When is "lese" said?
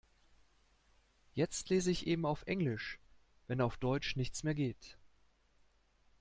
1.69-1.91